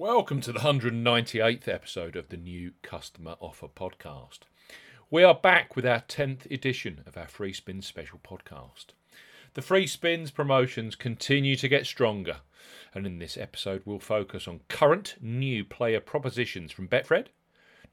[0.00, 4.38] Welcome to the 198th episode of the New Customer Offer Podcast.
[5.10, 8.94] We are back with our 10th edition of our Free Spins special podcast.
[9.52, 12.36] The Free Spins promotions continue to get stronger,
[12.94, 17.26] and in this episode, we'll focus on current new player propositions from Betfred,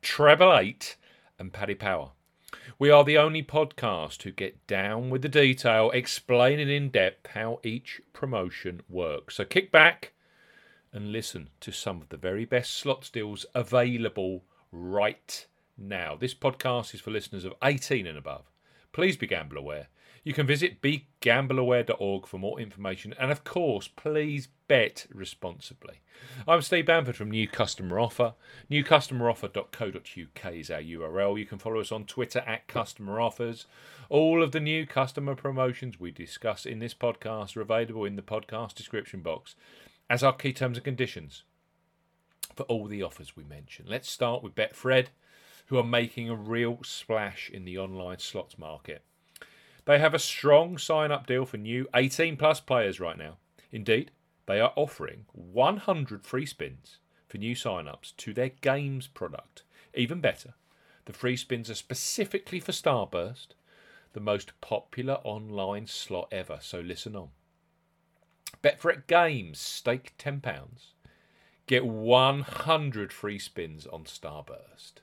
[0.01, 0.95] Treble 8,
[1.37, 2.11] and Paddy Power.
[2.79, 7.59] We are the only podcast who get down with the detail, explaining in depth how
[7.65, 9.35] each promotion works.
[9.35, 10.13] So kick back
[10.93, 15.45] and listen to some of the very best slot deals available right
[15.77, 16.15] now.
[16.15, 18.51] This podcast is for listeners of 18 and above.
[18.91, 19.87] Please be gamble aware.
[20.23, 23.13] You can visit begambleaware.org for more information.
[23.17, 26.01] And of course, please bet responsibly.
[26.45, 28.33] I'm Steve Bamford from New Customer Offer.
[28.69, 31.39] NewCustomeroffer.co.uk is our URL.
[31.39, 33.67] You can follow us on Twitter at Customer Offers.
[34.09, 38.21] All of the new customer promotions we discuss in this podcast are available in the
[38.21, 39.55] podcast description box
[40.09, 41.43] as our key terms and conditions
[42.55, 43.85] for all the offers we mention.
[43.87, 45.07] Let's start with Betfred,
[45.67, 49.03] who are making a real splash in the online slots market.
[49.85, 53.37] They have a strong sign up deal for new 18 plus players right now.
[53.71, 54.11] Indeed,
[54.45, 59.63] they are offering 100 free spins for new sign ups to their games product.
[59.93, 60.53] Even better,
[61.05, 63.47] the free spins are specifically for Starburst,
[64.13, 66.59] the most popular online slot ever.
[66.61, 67.29] So listen on.
[68.63, 70.41] Betfred Games stake £10.
[71.65, 74.93] Get 100 free spins on Starburst.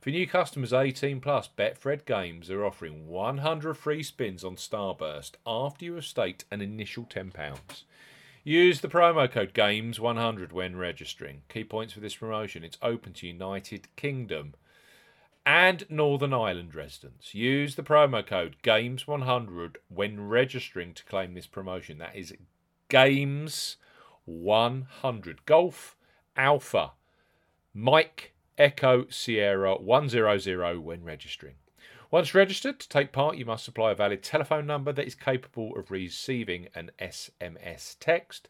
[0.00, 5.84] For new customers 18 plus, Betfred Games are offering 100 free spins on Starburst after
[5.84, 7.32] you have staked an initial £10.
[8.44, 11.42] Use the promo code GAMES100 when registering.
[11.48, 14.54] Key points for this promotion it's open to United Kingdom
[15.44, 17.34] and Northern Ireland residents.
[17.34, 21.98] Use the promo code GAMES100 when registering to claim this promotion.
[21.98, 22.32] That is
[22.90, 25.36] GAMES100.
[25.46, 25.96] Golf
[26.36, 26.92] Alpha
[27.74, 31.54] Mike Echo Sierra 100 when registering.
[32.10, 35.76] Once registered, to take part, you must supply a valid telephone number that is capable
[35.76, 38.48] of receiving an SMS text.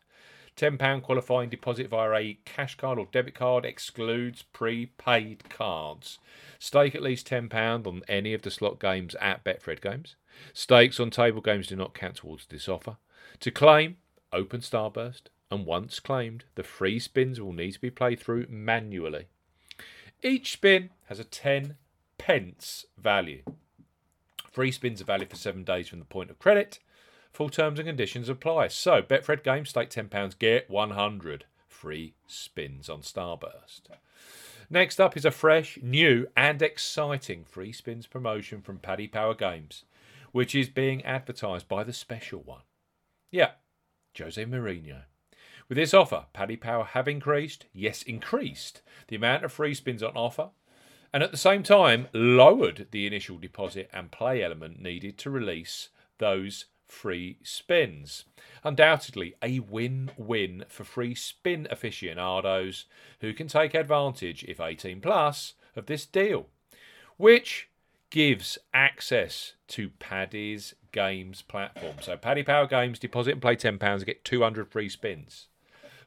[0.57, 6.19] £10 qualifying deposit via a cash card or debit card excludes prepaid cards.
[6.59, 10.17] Stake at least £10 on any of the slot games at Betfred Games.
[10.53, 12.97] Stakes on table games do not count towards this offer.
[13.41, 13.97] To claim,
[14.33, 19.27] open Starburst, and once claimed, the free spins will need to be played through manually.
[20.23, 21.77] Each spin has a 10
[22.19, 23.43] pence value.
[24.51, 26.81] Free spins are valid for seven days from the point of credit.
[27.33, 28.69] Full terms and conditions apply.
[28.69, 33.83] So, Betfred Game, stake £10, get 100 free spins on Starburst.
[34.71, 39.85] Next up is a fresh, new, and exciting free spins promotion from Paddy Power Games,
[40.33, 42.63] which is being advertised by the special one.
[43.31, 43.53] Yeah,
[44.19, 45.03] Jose Mourinho.
[45.69, 50.17] With this offer, Paddy Power have increased, yes, increased, the amount of free spins on
[50.17, 50.51] offer,
[51.13, 55.89] and at the same time lowered the initial deposit and play element needed to release
[56.19, 58.25] those free spins.
[58.65, 62.87] Undoubtedly, a win win for free spin aficionados
[63.21, 66.47] who can take advantage, if 18 plus, of this deal,
[67.17, 67.68] which
[68.11, 71.97] gives access to Paddy's Games platform.
[72.01, 75.49] So, Paddy Power Games deposit and play £10 and get 200 free spins.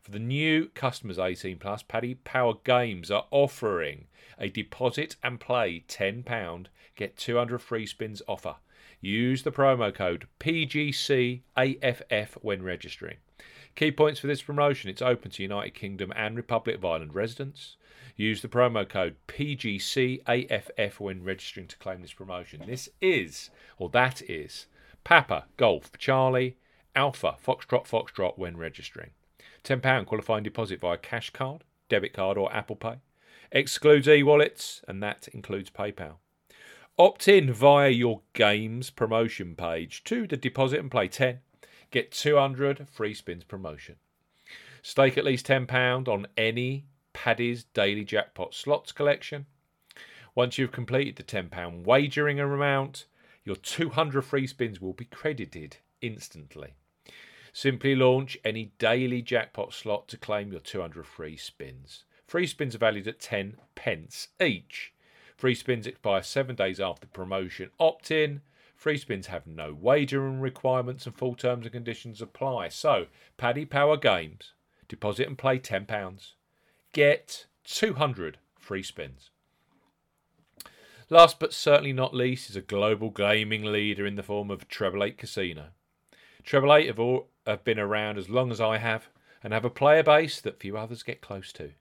[0.02, 4.08] For the new customers 18 plus, Paddy Power Games are offering
[4.40, 8.56] a deposit and play £10, get 200 free spins offer.
[9.00, 11.44] Use the promo code PGCAFF
[12.42, 13.18] when registering.
[13.76, 17.78] Key points for this promotion it's open to United Kingdom and Republic of Ireland residents.
[18.16, 22.64] Use the promo code PGCAFF when registering to claim this promotion.
[22.68, 24.68] This is, or that is,
[25.04, 26.58] Papa Golf Charlie
[26.96, 29.12] Alpha Foxtrot Foxtrot when registering.
[29.64, 32.96] £10 qualifying deposit via cash card, debit card, or Apple Pay.
[33.52, 36.16] Excludes e wallets, and that includes PayPal.
[36.98, 41.40] Opt in via your games promotion page to the deposit and play 10.
[41.92, 43.98] Get 200 free spins promotion.
[44.82, 49.46] Stake at least £10 on any Paddy's Daily Jackpot slots collection.
[50.34, 53.06] Once you've completed the £10 wagering amount,
[53.44, 56.76] your 200 free spins will be credited instantly.
[57.54, 62.06] Simply launch any daily jackpot slot to claim your 200 free spins.
[62.26, 64.94] Free spins are valued at 10 pence each.
[65.36, 68.42] Free spins expire seven days after promotion opt in.
[68.82, 72.70] Free spins have no wagering requirements and full terms and conditions apply.
[72.70, 73.06] So,
[73.38, 74.54] Paddy Power Games,
[74.88, 76.32] deposit and play £10.
[76.92, 79.30] Get 200 free spins.
[81.12, 85.04] Last but certainly not least is a global gaming leader in the form of Treble
[85.04, 85.68] 8 Casino.
[86.44, 89.10] Treble 8 have, all, have been around as long as I have,
[89.44, 91.74] and have a player base that few others get close to.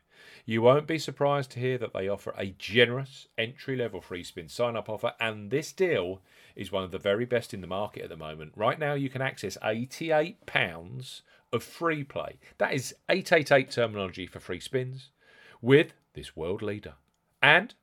[0.44, 4.48] You won't be surprised to hear that they offer a generous entry level free spin
[4.48, 6.20] sign up offer, and this deal
[6.56, 8.52] is one of the very best in the market at the moment.
[8.56, 11.22] Right now, you can access £88
[11.52, 12.38] of free play.
[12.58, 15.10] That is 888 terminology for free spins
[15.60, 16.94] with this world leader.
[17.42, 17.74] And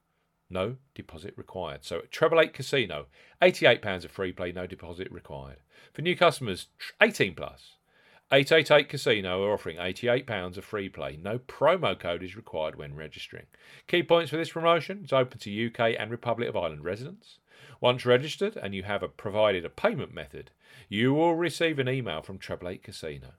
[0.50, 1.84] no deposit required.
[1.84, 3.08] So at Treble 8 Casino,
[3.42, 5.58] £88 of free play, no deposit required.
[5.94, 6.68] For new customers,
[7.02, 7.77] 18 plus.
[8.30, 11.16] 888 Casino are offering £88 of free play.
[11.16, 13.46] No promo code is required when registering.
[13.88, 17.38] Key points for this promotion it's open to UK and Republic of Ireland residents.
[17.80, 20.52] Once registered and you have a, provided a payment method,
[20.90, 23.30] you will receive an email from Treble 8 Casino.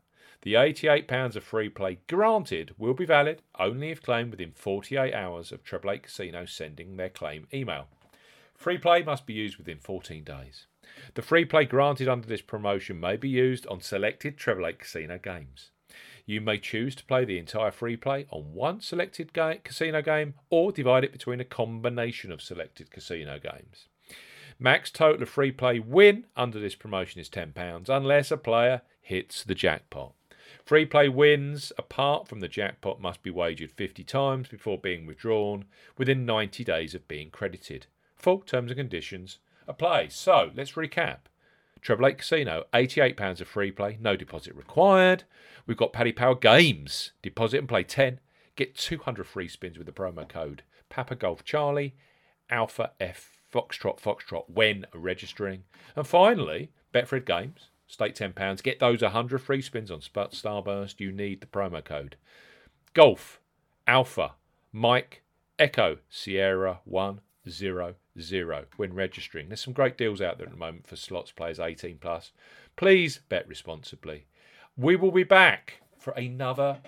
[0.41, 5.53] The £88 of free play granted will be valid only if claimed within 48 hours
[5.53, 7.89] of Treble 8 Casino sending their claim email.
[8.59, 10.67] Free play must be used within 14 days.
[11.15, 15.17] The free play granted under this promotion may be used on selected Treble 8 Casino
[15.17, 15.71] games.
[16.27, 20.35] You may choose to play the entire free play on one selected ga- casino game
[20.51, 23.87] or divide it between a combination of selected casino games.
[24.59, 29.45] Max total of free play win under this promotion is £10 unless a player hits
[29.45, 30.15] the jackpot.
[30.65, 35.65] Free play wins, apart from the jackpot, must be wagered 50 times before being withdrawn
[35.97, 37.87] within 90 days of being credited.
[38.19, 40.09] Full terms and conditions apply.
[40.09, 41.19] So let's recap.
[41.81, 45.25] Treble 8 Casino, £88 of free play, no deposit required.
[45.67, 48.19] We've got Paddy Power Games, deposit and play 10.
[48.57, 51.95] Get 200 free spins with the promo code Papa Golf Charlie,
[52.51, 55.63] Alpha F Foxtrot Foxtrot when registering.
[55.95, 60.99] And finally, Betfred Games, stake £10, get those 100 free spins on Starburst.
[60.99, 62.17] You need the promo code.
[62.95, 63.41] Golf,
[63.87, 64.35] Alpha,
[64.73, 65.23] Mike,
[65.59, 69.49] Echo, Sierra 1, zero zero when registering.
[69.49, 72.33] There's some great deals out there at the moment for slots players 18 plus.
[72.77, 74.27] Please bet responsibly.
[74.77, 76.79] We will be back for another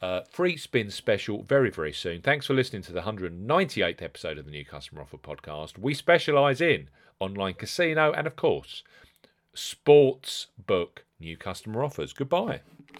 [0.00, 2.20] uh, free spin special very very soon.
[2.20, 5.78] Thanks for listening to the 198th episode of the New Customer Offer podcast.
[5.78, 6.88] We specialise in
[7.20, 8.82] online casino and of course
[9.54, 12.12] sports book new customer offers.
[12.12, 12.60] Goodbye.